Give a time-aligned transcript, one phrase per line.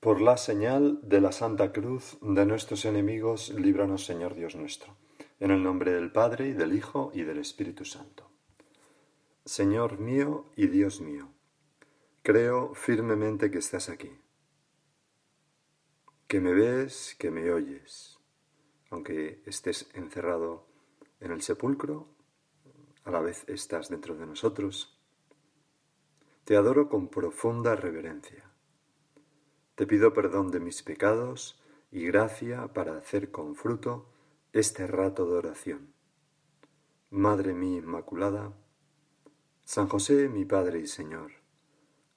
[0.00, 4.96] Por la señal de la Santa Cruz de nuestros enemigos, líbranos, Señor Dios nuestro.
[5.40, 8.30] En el nombre del Padre, y del Hijo, y del Espíritu Santo.
[9.44, 11.28] Señor mío y Dios mío,
[12.22, 14.10] creo firmemente que estás aquí,
[16.26, 18.18] que me ves, que me oyes,
[18.88, 20.66] aunque estés encerrado
[21.20, 22.08] en el sepulcro,
[23.04, 24.98] a la vez estás dentro de nosotros.
[26.44, 28.49] Te adoro con profunda reverencia
[29.80, 31.58] te pido perdón de mis pecados
[31.90, 34.04] y gracia para hacer con fruto
[34.52, 35.94] este rato de oración.
[37.08, 38.52] Madre mía Inmaculada,
[39.64, 41.30] San José mi Padre y Señor,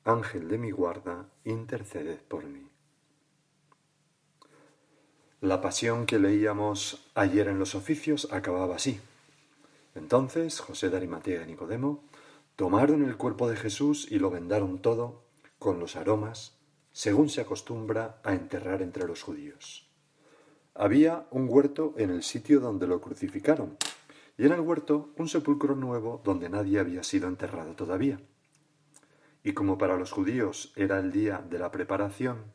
[0.04, 2.68] Ángel de mi guarda, interceded por mí.
[5.40, 9.00] La pasión que leíamos ayer en los oficios acababa así.
[9.96, 12.04] Entonces José de Arimatea y Nicodemo
[12.58, 15.24] tomaron el cuerpo de Jesús y lo vendaron todo
[15.60, 16.62] con los aromas
[16.94, 19.90] según se acostumbra a enterrar entre los judíos.
[20.76, 23.78] Había un huerto en el sitio donde lo crucificaron,
[24.38, 28.20] y en el huerto un sepulcro nuevo donde nadie había sido enterrado todavía.
[29.44, 32.54] Y como para los judíos era el día de la preparación,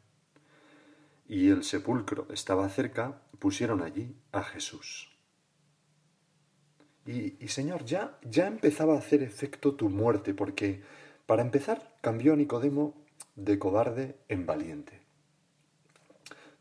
[1.27, 5.13] y el sepulcro estaba cerca, pusieron allí a Jesús.
[7.05, 10.83] Y, y, Señor, ya, ya empezaba a hacer efecto tu muerte, porque
[11.27, 13.08] para empezar cambió a Nicodemo
[13.39, 15.01] de cobarde en valiente.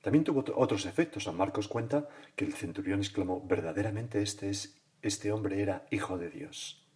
[0.01, 1.23] También tuvo otros efectos.
[1.23, 6.29] San Marcos cuenta que el centurión exclamó, verdaderamente este, es, este hombre era hijo de
[6.29, 6.87] Dios.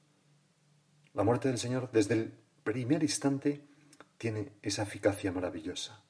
[1.14, 2.34] La muerte del Señor desde el
[2.64, 3.66] primer instante
[4.18, 6.03] tiene esa eficacia maravillosa.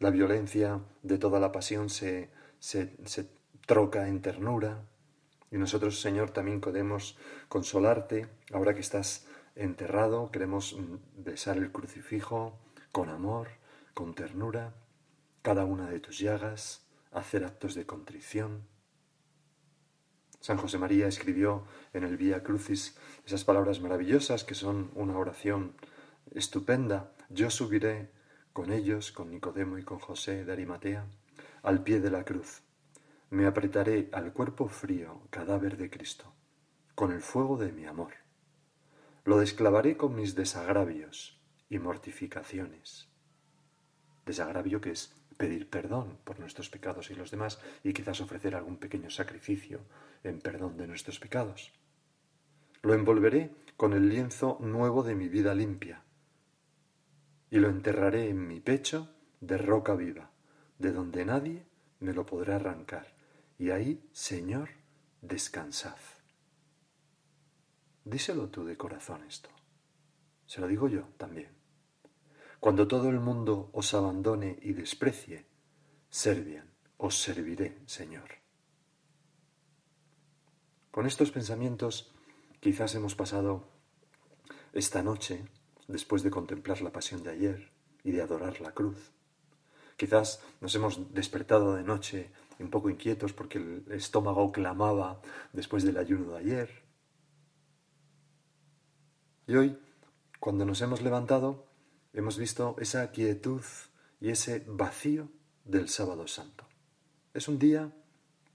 [0.00, 3.30] La violencia de toda la pasión se, se, se
[3.66, 4.84] troca en ternura
[5.50, 7.16] y nosotros, Señor, también podemos
[7.48, 9.27] consolarte ahora que estás
[9.58, 10.76] enterrado, queremos
[11.16, 12.60] besar el crucifijo
[12.92, 13.48] con amor,
[13.92, 14.74] con ternura,
[15.42, 18.62] cada una de tus llagas, hacer actos de contrición.
[20.40, 25.74] San José María escribió en el Vía Crucis esas palabras maravillosas que son una oración
[26.32, 27.12] estupenda.
[27.28, 28.12] Yo subiré
[28.52, 31.06] con ellos, con Nicodemo y con José de Arimatea,
[31.64, 32.62] al pie de la cruz.
[33.30, 36.32] Me apretaré al cuerpo frío, cadáver de Cristo,
[36.94, 38.27] con el fuego de mi amor
[39.28, 43.10] lo desclavaré con mis desagravios y mortificaciones.
[44.24, 48.78] Desagravio que es pedir perdón por nuestros pecados y los demás y quizás ofrecer algún
[48.78, 49.80] pequeño sacrificio
[50.24, 51.74] en perdón de nuestros pecados.
[52.80, 56.04] Lo envolveré con el lienzo nuevo de mi vida limpia
[57.50, 60.30] y lo enterraré en mi pecho de roca viva,
[60.78, 61.66] de donde nadie
[62.00, 63.14] me lo podrá arrancar.
[63.58, 64.70] Y ahí, Señor,
[65.20, 65.98] descansad.
[68.08, 69.50] Díselo tú de corazón esto.
[70.46, 71.50] Se lo digo yo también.
[72.58, 75.44] Cuando todo el mundo os abandone y desprecie,
[76.08, 78.30] servian, os serviré, Señor.
[80.90, 82.10] Con estos pensamientos
[82.60, 83.68] quizás hemos pasado
[84.72, 85.44] esta noche,
[85.86, 87.70] después de contemplar la pasión de ayer
[88.04, 89.12] y de adorar la cruz.
[89.98, 95.20] Quizás nos hemos despertado de noche un poco inquietos porque el estómago clamaba
[95.52, 96.87] después del ayuno de ayer
[99.48, 99.78] y hoy,
[100.38, 101.66] cuando nos hemos levantado,
[102.12, 103.62] hemos visto esa quietud
[104.20, 105.30] y ese vacío
[105.64, 106.66] del sábado santo.
[107.32, 107.90] Es un día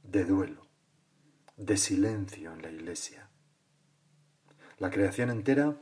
[0.03, 0.67] de duelo,
[1.57, 3.27] de silencio en la iglesia.
[4.77, 5.75] La creación entera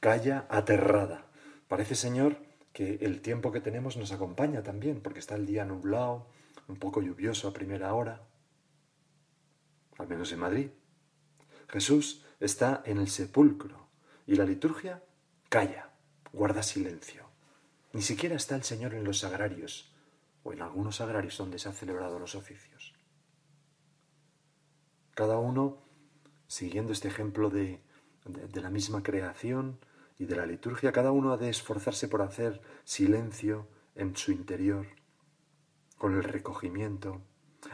[0.00, 1.26] calla aterrada.
[1.68, 2.38] Parece, Señor,
[2.72, 6.26] que el tiempo que tenemos nos acompaña también, porque está el día nublado,
[6.66, 8.26] un poco lluvioso a primera hora,
[9.98, 10.70] al menos en Madrid.
[11.68, 13.87] Jesús está en el sepulcro,
[14.28, 15.02] y la liturgia
[15.48, 15.90] calla,
[16.34, 17.26] guarda silencio.
[17.94, 19.90] Ni siquiera está el Señor en los sagrarios
[20.42, 22.94] o en algunos sagrarios donde se han celebrado los oficios.
[25.14, 25.82] Cada uno,
[26.46, 27.80] siguiendo este ejemplo de,
[28.26, 29.80] de la misma creación
[30.18, 34.88] y de la liturgia, cada uno ha de esforzarse por hacer silencio en su interior,
[35.96, 37.22] con el recogimiento,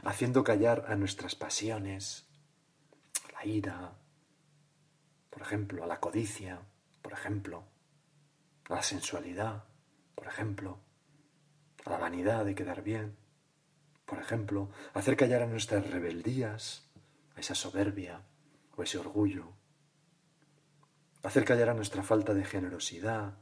[0.05, 2.29] haciendo callar a nuestras pasiones,
[3.33, 4.04] la ira,
[5.35, 6.61] por ejemplo, a la codicia,
[7.03, 7.65] por ejemplo,
[8.69, 9.65] a la sensualidad,
[10.15, 10.79] por ejemplo,
[11.85, 13.17] a la vanidad de quedar bien,
[14.07, 16.89] por ejemplo, hacer callar a nuestras rebeldías,
[17.35, 18.23] a esa soberbia
[18.77, 19.49] o ese orgullo,
[21.25, 23.35] hacer callar a nuestra falta de generosidad,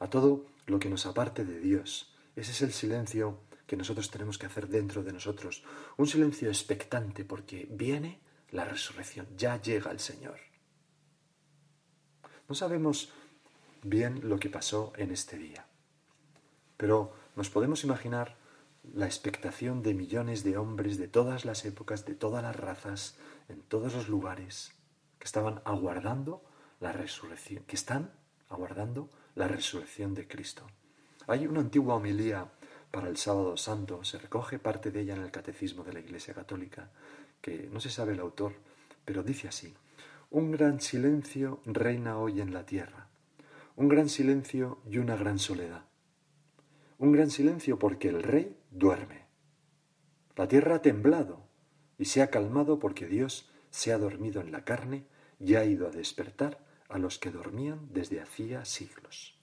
[0.00, 2.12] a todo lo que nos aparte de Dios.
[2.34, 5.62] Ese es el silencio que nosotros tenemos que hacer dentro de nosotros,
[5.96, 8.20] un silencio expectante porque viene
[8.50, 10.51] la resurrección, ya llega el Señor.
[12.48, 13.10] No sabemos
[13.82, 15.66] bien lo que pasó en este día,
[16.76, 18.36] pero nos podemos imaginar
[18.94, 23.16] la expectación de millones de hombres de todas las épocas, de todas las razas,
[23.48, 24.72] en todos los lugares,
[25.18, 26.42] que estaban aguardando
[26.80, 28.10] la resurrección, que están
[28.48, 30.66] aguardando la resurrección de Cristo.
[31.28, 32.50] Hay una antigua homilía
[32.90, 36.34] para el sábado santo, se recoge parte de ella en el catecismo de la Iglesia
[36.34, 36.90] Católica,
[37.40, 38.52] que no se sabe el autor,
[39.04, 39.72] pero dice así,
[40.34, 43.10] un gran silencio reina hoy en la tierra,
[43.76, 45.84] un gran silencio y una gran soledad.
[46.96, 49.26] Un gran silencio porque el rey duerme.
[50.34, 51.46] La tierra ha temblado
[51.98, 55.04] y se ha calmado porque Dios se ha dormido en la carne
[55.38, 59.38] y ha ido a despertar a los que dormían desde hacía siglos.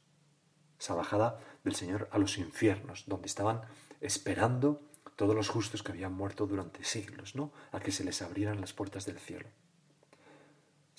[0.80, 3.62] Esa bajada del Señor a los infiernos, donde estaban
[4.02, 4.82] esperando
[5.16, 7.54] todos los justos que habían muerto durante siglos, ¿no?
[7.72, 9.50] A que se les abrieran las puertas del cielo.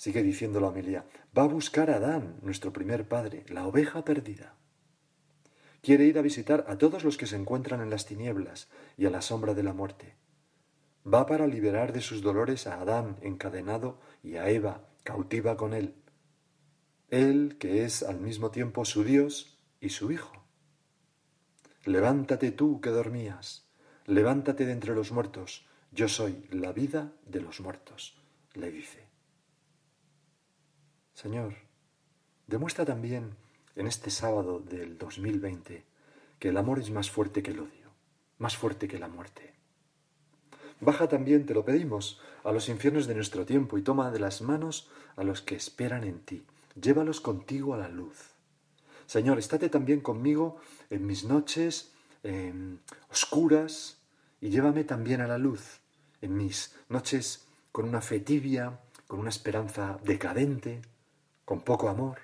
[0.01, 1.05] Sigue diciendo la homilía,
[1.37, 4.55] va a buscar a Adán, nuestro primer padre, la oveja perdida.
[5.83, 8.67] Quiere ir a visitar a todos los que se encuentran en las tinieblas
[8.97, 10.15] y a la sombra de la muerte.
[11.05, 15.93] Va para liberar de sus dolores a Adán encadenado y a Eva cautiva con él.
[17.11, 20.33] Él que es al mismo tiempo su Dios y su Hijo.
[21.85, 23.69] Levántate tú que dormías,
[24.07, 28.17] levántate de entre los muertos, yo soy la vida de los muertos,
[28.55, 29.00] le dice.
[31.21, 31.53] Señor,
[32.47, 33.35] demuestra también
[33.75, 35.85] en este sábado del 2020
[36.39, 37.91] que el amor es más fuerte que el odio,
[38.39, 39.53] más fuerte que la muerte.
[40.79, 44.41] Baja también, te lo pedimos, a los infiernos de nuestro tiempo y toma de las
[44.41, 46.43] manos a los que esperan en ti.
[46.73, 48.31] Llévalos contigo a la luz.
[49.05, 50.57] Señor, estate también conmigo
[50.89, 51.93] en mis noches
[53.11, 53.99] oscuras
[54.39, 55.81] y llévame también a la luz,
[56.23, 60.81] en mis noches con una fe tibia, con una esperanza decadente,
[61.51, 62.17] con poco amor.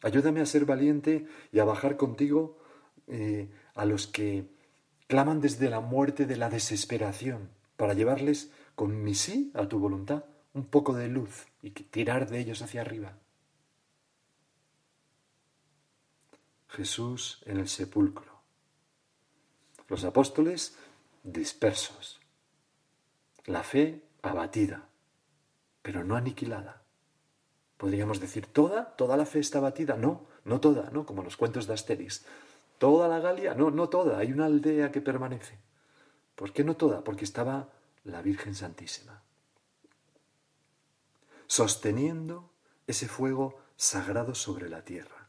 [0.00, 2.56] Ayúdame a ser valiente y a bajar contigo
[3.08, 4.46] eh, a los que
[5.08, 10.24] claman desde la muerte de la desesperación, para llevarles con mi sí a tu voluntad
[10.54, 13.18] un poco de luz y tirar de ellos hacia arriba.
[16.68, 18.40] Jesús en el sepulcro.
[19.88, 20.78] Los apóstoles
[21.24, 22.20] dispersos.
[23.46, 24.88] La fe abatida,
[25.82, 26.77] pero no aniquilada.
[27.78, 28.96] Podríamos decir, ¿toda?
[28.96, 29.96] ¿Toda la fe está abatida?
[29.96, 31.06] No, no toda, ¿no?
[31.06, 32.24] Como los cuentos de Asterix.
[32.78, 33.54] ¿Toda la Galia?
[33.54, 34.18] No, no toda.
[34.18, 35.56] Hay una aldea que permanece.
[36.34, 37.04] ¿Por qué no toda?
[37.04, 37.68] Porque estaba
[38.04, 39.22] la Virgen Santísima.
[41.46, 42.50] Sosteniendo
[42.88, 45.28] ese fuego sagrado sobre la tierra.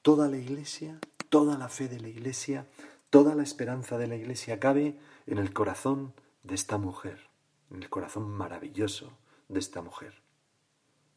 [0.00, 0.98] Toda la iglesia,
[1.28, 2.66] toda la fe de la iglesia,
[3.10, 7.28] toda la esperanza de la iglesia cabe en el corazón de esta mujer,
[7.70, 9.12] en el corazón maravilloso
[9.48, 10.25] de esta mujer.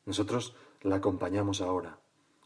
[0.06, 2.00] Nosotros la acompañamos ahora.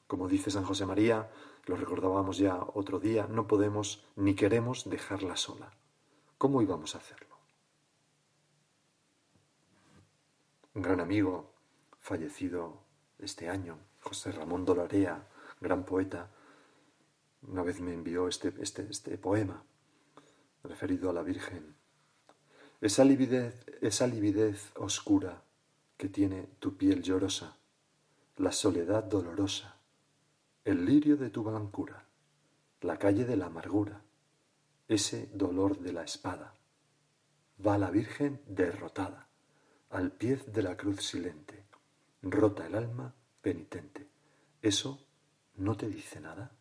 [0.07, 1.29] Como dice San José María,
[1.65, 5.71] lo recordábamos ya otro día, no podemos ni queremos dejarla sola.
[6.37, 7.37] ¿Cómo íbamos a hacerlo?
[10.73, 11.53] Un gran amigo
[11.99, 12.83] fallecido
[13.19, 15.27] este año, José Ramón Dolarea,
[15.61, 16.31] gran poeta,
[17.47, 19.63] una vez me envió este, este, este poema
[20.63, 21.75] referido a la Virgen.
[22.81, 25.42] Esa lividez, esa lividez oscura
[26.03, 27.55] que tiene tu piel llorosa,
[28.35, 29.77] la soledad dolorosa,
[30.65, 32.03] el lirio de tu blancura,
[32.81, 34.01] la calle de la amargura,
[34.89, 36.55] ese dolor de la espada.
[37.65, 39.29] Va la Virgen derrotada,
[39.91, 41.63] al pie de la cruz silente,
[42.21, 44.05] rota el alma penitente.
[44.61, 45.07] ¿Eso
[45.55, 46.51] no te dice nada?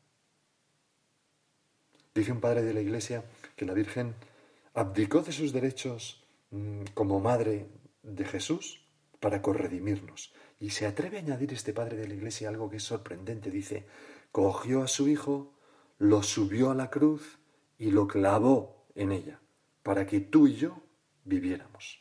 [2.15, 3.25] Dice un padre de la Iglesia
[3.57, 4.15] que la Virgen
[4.75, 6.23] abdicó de sus derechos
[6.53, 7.67] mm, como madre
[8.05, 8.82] de Jesús
[9.23, 10.35] para corredimirnos.
[10.59, 13.53] Y se atreve a añadir este padre de la iglesia algo que es sorprendente.
[13.53, 13.87] Dice,
[14.33, 15.55] cogió a su hijo,
[15.99, 17.39] lo subió a la cruz
[17.79, 19.41] y lo clavó en ella,
[19.85, 20.83] para que tú y yo
[21.25, 22.01] viviéramos.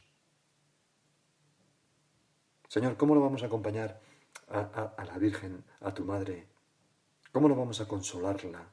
[2.68, 4.02] Señor, ¿cómo lo vamos a acompañar
[4.48, 6.48] a, a la Virgen, a tu madre?
[7.32, 8.68] ¿Cómo lo vamos a consolarla?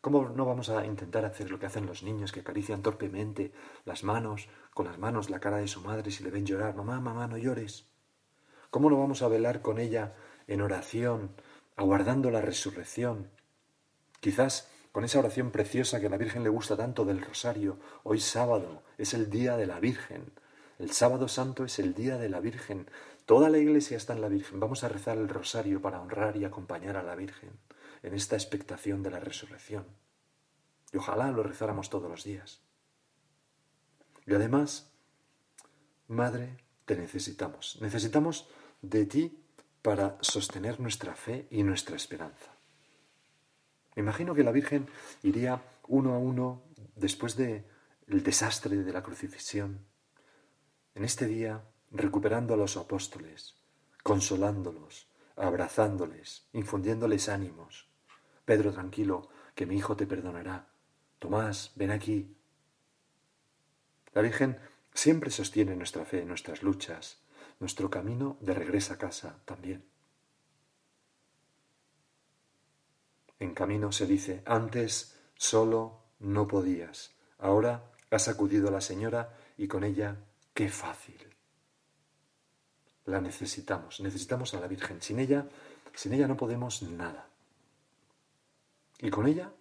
[0.00, 3.52] ¿Cómo no vamos a intentar hacer lo que hacen los niños que acarician torpemente
[3.84, 6.74] las manos, con las manos la cara de su madre si le ven llorar?
[6.74, 7.89] Mamá, mamá, no llores.
[8.70, 10.14] ¿Cómo no vamos a velar con ella
[10.46, 11.34] en oración,
[11.76, 13.28] aguardando la resurrección?
[14.20, 17.78] Quizás con esa oración preciosa que a la Virgen le gusta tanto del rosario.
[18.04, 20.32] Hoy sábado es el día de la Virgen.
[20.78, 22.88] El sábado santo es el día de la Virgen.
[23.26, 24.60] Toda la iglesia está en la Virgen.
[24.60, 27.50] Vamos a rezar el rosario para honrar y acompañar a la Virgen
[28.02, 29.84] en esta expectación de la resurrección.
[30.92, 32.60] Y ojalá lo rezáramos todos los días.
[34.26, 34.92] Y además,
[36.06, 37.78] Madre, te necesitamos.
[37.80, 38.48] Necesitamos
[38.82, 39.44] de ti
[39.82, 42.52] para sostener nuestra fe y nuestra esperanza.
[43.94, 44.88] Me imagino que la Virgen
[45.22, 46.62] iría uno a uno
[46.96, 47.64] después del
[48.06, 49.84] desastre de la crucifixión,
[50.94, 53.56] en este día recuperando a los apóstoles,
[54.02, 57.88] consolándolos, abrazándoles, infundiéndoles ánimos.
[58.44, 60.68] Pedro, tranquilo, que mi hijo te perdonará.
[61.18, 62.36] Tomás, ven aquí.
[64.12, 64.58] La Virgen
[64.94, 67.19] siempre sostiene nuestra fe, nuestras luchas,
[67.60, 69.84] nuestro camino de regreso a casa también.
[73.38, 79.68] En camino se dice, antes solo no podías, ahora has acudido a la señora y
[79.68, 80.16] con ella,
[80.52, 81.18] qué fácil.
[83.06, 85.00] La necesitamos, necesitamos a la Virgen.
[85.00, 85.46] Sin ella,
[85.94, 87.28] sin ella no podemos nada.
[88.98, 89.52] Y con ella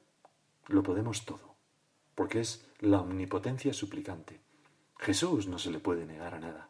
[0.67, 1.55] lo podemos todo,
[2.15, 4.41] porque es la omnipotencia suplicante.
[4.97, 6.69] Jesús no se le puede negar a nada.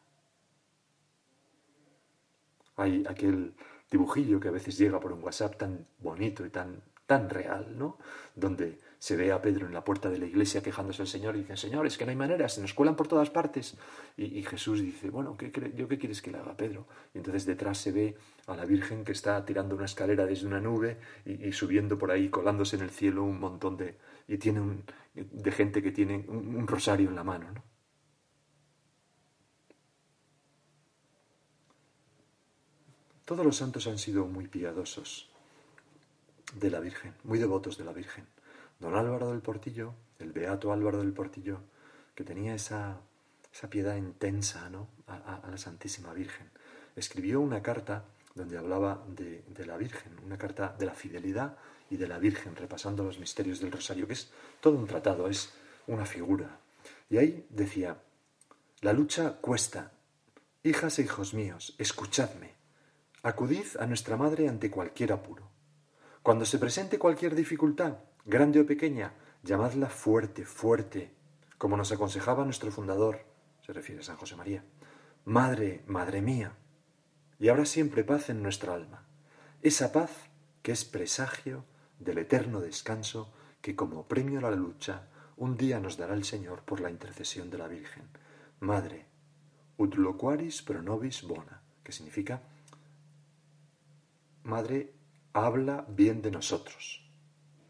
[2.81, 3.53] Hay aquel
[3.91, 7.97] dibujillo que a veces llega por un WhatsApp tan bonito y tan tan real, ¿no?
[8.35, 11.39] Donde se ve a Pedro en la puerta de la iglesia quejándose al Señor y
[11.39, 13.77] dice, Señor, es que no hay manera, se nos cuelan por todas partes.
[14.15, 16.85] Y, Jesús dice, bueno, ¿qué ¿yo qué quieres que le haga Pedro?
[17.15, 20.61] Y entonces detrás se ve a la Virgen que está tirando una escalera desde una
[20.61, 23.97] nube y, subiendo por ahí, colándose en el cielo un montón de...
[24.27, 24.83] y tiene un,
[25.15, 27.63] de gente que tiene un, un rosario en la mano, ¿no?
[33.29, 35.29] Todos los santos han sido muy piadosos
[36.55, 38.25] de la Virgen, muy devotos de la Virgen.
[38.79, 41.59] Don Álvaro del Portillo, el beato Álvaro del Portillo,
[42.15, 42.97] que tenía esa,
[43.53, 44.87] esa piedad intensa ¿no?
[45.05, 46.49] a, la Santísima Virgen,
[46.95, 51.55] escribió una carta donde hablaba de, de, la Virgen, una carta de la fidelidad
[51.91, 55.53] y de la Virgen, repasando los misterios del Rosario, que es todo un tratado, es
[55.85, 56.57] una figura.
[57.11, 57.95] Y ahí decía,
[58.81, 59.91] la lucha cuesta.
[60.63, 62.58] Hijas e hijos míos, escuchadme.
[63.21, 65.43] Acudid a nuestra Madre ante cualquier apuro.
[66.23, 69.11] Cuando se presente cualquier dificultad, grande o pequeña,
[69.43, 71.11] llamadla fuerte, fuerte,
[71.57, 73.25] como nos aconsejaba nuestro fundador,
[73.65, 74.63] se refiere a San José María.
[75.25, 76.53] Madre, madre mía,
[77.39, 79.03] y habrá siempre paz en nuestra alma.
[79.61, 80.11] Esa paz
[80.61, 81.65] que es presagio
[81.99, 86.61] del eterno descanso que como premio a la lucha un día nos dará el Señor
[86.63, 88.03] por la intercesión de la Virgen.
[88.61, 89.07] Madre,
[89.77, 92.41] ut loquaris pro nobis bona, que significa
[94.49, 94.91] Madre,
[95.31, 97.07] habla bien de nosotros.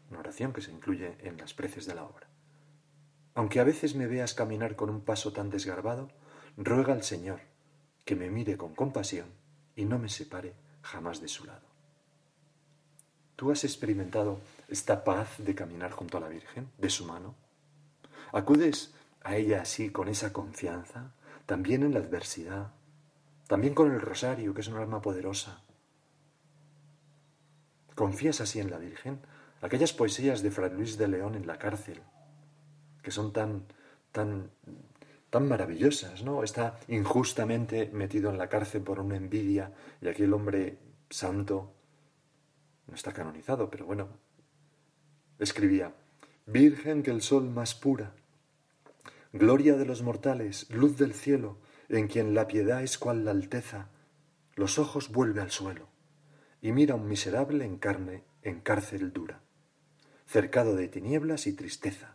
[0.08, 2.26] Una oración que se incluye en las preces de la obra.
[3.34, 6.08] Aunque a veces me veas caminar con un paso tan desgarbado,
[6.56, 7.40] ruega al Señor
[8.06, 9.26] que me mire con compasión
[9.76, 11.68] y no me separe jamás de su lado.
[13.36, 17.34] ¿Tú has experimentado esta paz de caminar junto a la Virgen, de su mano?
[18.32, 21.12] ¿Acudes a ella así con esa confianza,
[21.44, 22.72] también en la adversidad,
[23.48, 25.60] también con el rosario, que es un alma poderosa,
[28.00, 29.20] ¿Confías así en la Virgen?
[29.60, 32.00] Aquellas poesías de Fray Luis de León en la cárcel,
[33.02, 33.66] que son tan,
[34.10, 34.50] tan,
[35.28, 36.42] tan maravillosas, ¿no?
[36.42, 40.78] Está injustamente metido en la cárcel por una envidia y aquel hombre
[41.10, 41.74] santo
[42.86, 44.08] no está canonizado, pero bueno,
[45.38, 45.92] escribía,
[46.46, 48.14] Virgen que el sol más pura,
[49.34, 51.58] gloria de los mortales, luz del cielo,
[51.90, 53.90] en quien la piedad es cual la alteza,
[54.54, 55.89] los ojos vuelve al suelo
[56.62, 59.40] y mira un miserable en carne, en cárcel dura,
[60.26, 62.14] cercado de tinieblas y tristeza.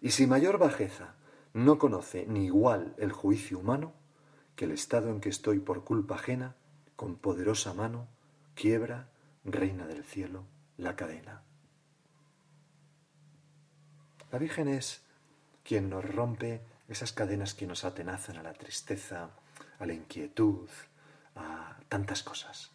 [0.00, 1.14] Y si mayor bajeza
[1.52, 3.92] no conoce ni igual el juicio humano,
[4.56, 6.56] que el estado en que estoy por culpa ajena,
[6.96, 8.08] con poderosa mano,
[8.54, 9.08] quiebra,
[9.44, 10.44] reina del cielo,
[10.76, 11.42] la cadena.
[14.30, 15.02] La Virgen es
[15.62, 19.30] quien nos rompe esas cadenas que nos atenazan a la tristeza,
[19.78, 20.68] a la inquietud,
[21.36, 22.73] a tantas cosas.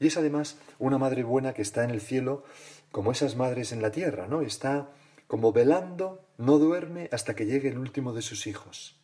[0.00, 2.42] Y es además una madre buena que está en el cielo
[2.90, 4.40] como esas madres en la tierra, ¿no?
[4.40, 4.88] Está
[5.26, 8.96] como velando, no duerme hasta que llegue el último de sus hijos.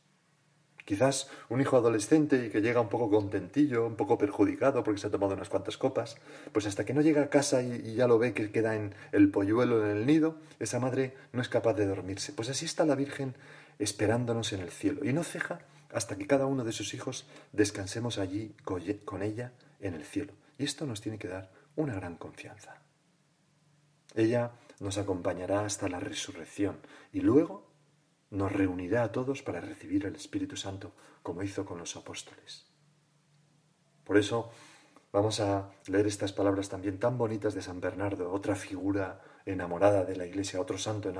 [0.86, 5.08] Quizás un hijo adolescente y que llega un poco contentillo, un poco perjudicado porque se
[5.08, 6.16] ha tomado unas cuantas copas,
[6.52, 9.30] pues hasta que no llega a casa y, ya lo ve que queda en el
[9.30, 12.32] polluelo en el nido, esa madre no es capaz de dormirse.
[12.32, 13.34] Pues así está la Virgen
[13.78, 15.58] esperándonos en el cielo y no ceja
[15.92, 20.32] hasta que cada uno de sus hijos descansemos allí con ella en el cielo.
[20.58, 22.82] Y esto nos tiene que dar una gran confianza.
[24.14, 26.78] Ella nos acompañará hasta la resurrección
[27.12, 27.70] y luego
[28.30, 32.66] nos reunirá a todos para recibir el Espíritu Santo como hizo con los apóstoles.
[34.04, 34.50] Por eso
[35.12, 40.16] vamos a leer estas palabras también tan bonitas de San Bernardo, otra figura enamorada de
[40.16, 41.12] la Iglesia, otro santo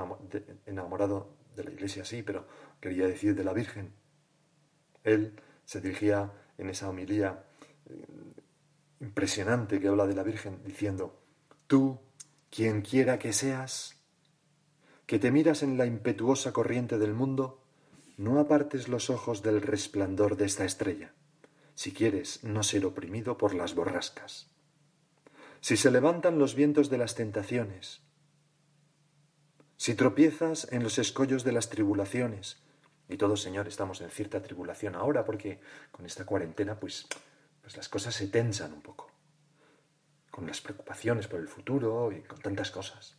[0.65, 2.47] enamorado de la Iglesia, sí, pero
[2.79, 3.93] quería decir de la Virgen.
[5.03, 7.43] Él se dirigía en esa homilía
[7.85, 8.05] eh,
[8.99, 11.21] impresionante que habla de la Virgen, diciendo,
[11.67, 11.99] tú,
[12.49, 13.97] quien quiera que seas,
[15.05, 17.63] que te miras en la impetuosa corriente del mundo,
[18.17, 21.13] no apartes los ojos del resplandor de esta estrella,
[21.75, 24.49] si quieres no ser oprimido por las borrascas.
[25.61, 28.01] Si se levantan los vientos de las tentaciones,
[29.77, 32.63] si tropiezas en los escollos de las tribulaciones,
[33.07, 35.61] y todos, Señor, estamos en cierta tribulación ahora porque
[35.91, 37.07] con esta cuarentena, pues,
[37.67, 39.11] pues las cosas se tensan un poco,
[40.31, 43.17] con las preocupaciones por el futuro y con tantas cosas.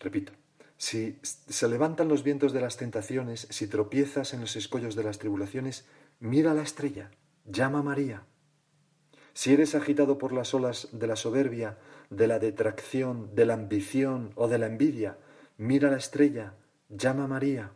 [0.00, 0.32] Repito,
[0.78, 5.18] si se levantan los vientos de las tentaciones, si tropiezas en los escollos de las
[5.18, 5.84] tribulaciones,
[6.18, 7.10] mira la estrella,
[7.44, 8.24] llama a María.
[9.34, 11.76] Si eres agitado por las olas de la soberbia,
[12.08, 15.18] de la detracción, de la ambición o de la envidia,
[15.58, 16.54] mira la estrella,
[16.88, 17.72] llama a María.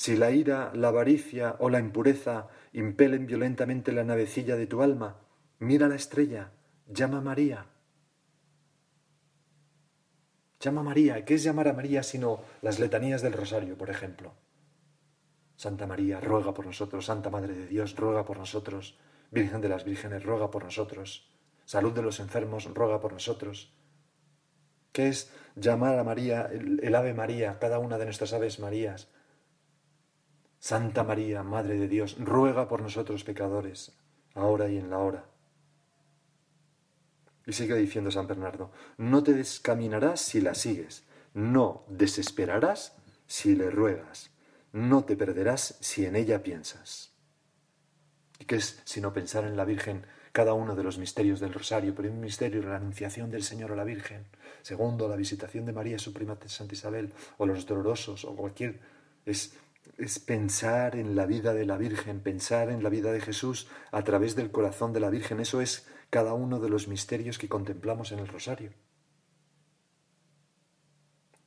[0.00, 5.20] Si la ira, la avaricia o la impureza impelen violentamente la navecilla de tu alma,
[5.58, 6.52] mira la estrella,
[6.88, 7.66] llama a María.
[10.58, 11.26] Llama a María.
[11.26, 14.32] ¿Qué es llamar a María sino las letanías del rosario, por ejemplo?
[15.56, 17.04] Santa María, ruega por nosotros.
[17.04, 18.98] Santa Madre de Dios, ruega por nosotros.
[19.30, 21.30] Virgen de las Vírgenes, ruega por nosotros.
[21.66, 23.76] Salud de los enfermos, ruega por nosotros.
[24.92, 29.10] ¿Qué es llamar a María, el, Ave María, cada una de nuestras Aves Marías?
[30.60, 33.98] Santa María, Madre de Dios, ruega por nosotros pecadores,
[34.34, 35.24] ahora y en la hora.
[37.46, 42.94] Y sigue diciendo San Bernardo, no te descaminarás si la sigues, no desesperarás
[43.26, 44.30] si le ruegas,
[44.72, 47.14] no te perderás si en ella piensas.
[48.38, 51.94] ¿Y qué es sino pensar en la Virgen cada uno de los misterios del rosario?
[51.94, 54.26] Primero misterio, la anunciación del Señor a la Virgen.
[54.60, 58.78] Segundo, la visitación de María, su prima Santa Isabel, o los dolorosos, o cualquier...
[59.24, 59.54] Es,
[59.98, 64.02] es pensar en la vida de la Virgen, pensar en la vida de Jesús a
[64.02, 65.40] través del corazón de la Virgen.
[65.40, 68.72] Eso es cada uno de los misterios que contemplamos en el rosario.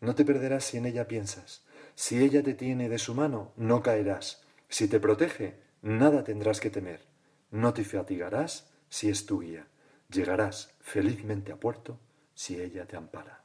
[0.02, 1.66] No te perderás si en ella piensas.
[1.96, 4.44] Si ella te tiene de su mano, no caerás.
[4.68, 7.06] Si te protege, nada tendrás que temer.
[7.52, 9.68] No te fatigarás si es tu guía.
[10.10, 12.00] Llegarás felizmente a puerto
[12.34, 13.44] si ella te ampara.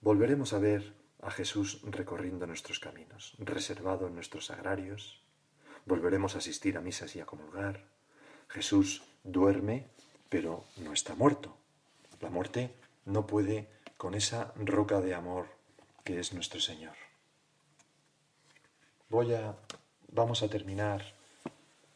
[0.00, 5.20] Volveremos a ver a Jesús recorriendo nuestros caminos, reservado en nuestros agrarios,
[5.86, 7.84] volveremos a asistir a misas y a comulgar.
[8.48, 9.88] Jesús duerme,
[10.28, 11.56] pero no está muerto.
[12.20, 12.74] La muerte
[13.06, 15.46] no puede con esa roca de amor
[16.04, 16.94] que es nuestro Señor.
[19.08, 19.34] Voy
[20.12, 21.14] vamos a terminar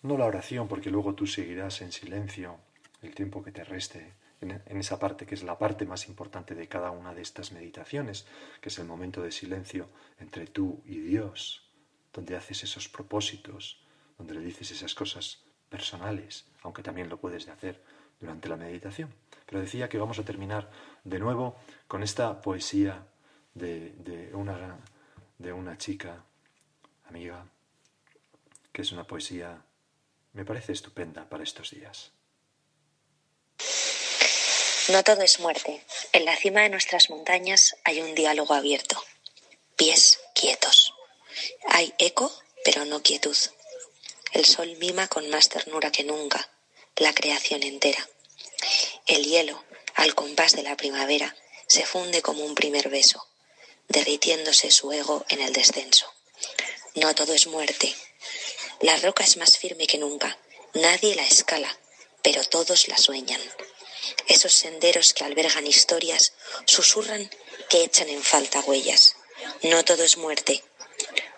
[0.03, 2.57] no la oración porque luego tú seguirás en silencio
[3.01, 6.69] el tiempo que te reste en, esa parte que es la parte más importante de
[6.69, 8.27] cada una de estas meditaciones,
[8.61, 11.71] que es el momento de silencio entre tú y Dios,
[12.13, 13.85] donde haces esos propósitos,
[14.19, 17.83] donde le dices esas cosas personales, aunque también lo puedes hacer
[18.21, 19.13] durante la meditación.
[19.47, 20.71] Pero decía que vamos a terminar
[21.05, 21.57] de nuevo
[21.89, 23.07] con esta poesía
[23.55, 24.79] de, una,
[25.39, 26.25] de una chica
[27.09, 27.47] amiga,
[28.73, 29.63] que es una poesía,
[30.33, 32.13] me parece estupenda para estos días.
[34.89, 35.85] No todo es muerte.
[36.13, 39.03] En la cima de nuestras montañas hay un diálogo abierto.
[39.77, 40.93] Pies quietos.
[41.69, 42.33] Hay eco,
[42.65, 43.37] pero no quietud.
[44.33, 46.51] El sol mima con más ternura que nunca
[46.97, 48.09] la creación entera.
[49.07, 49.65] El hielo,
[49.95, 51.35] al compás de la primavera,
[51.67, 53.27] se funde como un primer beso,
[53.89, 56.13] derritiéndose su ego en el descenso.
[56.95, 57.95] No todo es muerte.
[58.81, 60.39] La roca es más firme que nunca.
[60.75, 61.79] Nadie la escala,
[62.23, 63.41] pero todos la sueñan.
[64.29, 66.33] Esos senderos que albergan historias
[66.67, 67.31] susurran
[67.69, 69.17] que echan en falta huellas.
[69.63, 70.63] No todo es muerte.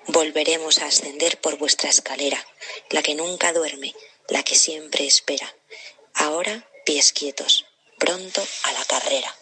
[0.07, 2.45] Volveremos a ascender por vuestra escalera,
[2.91, 3.95] la que nunca duerme,
[4.29, 5.55] la que siempre espera.
[6.15, 7.65] Ahora pies quietos,
[7.99, 9.35] pronto a la carrera.